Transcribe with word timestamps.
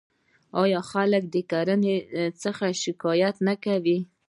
آیا 0.61 0.79
خلک 0.91 1.23
د 1.29 1.35
ګرانۍ 1.51 1.97
څخه 2.43 2.65
شکایت 2.83 3.35
نه 3.47 3.53
کوي؟ 3.63 3.97